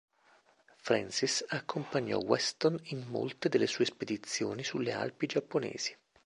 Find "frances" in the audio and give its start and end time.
0.77-1.45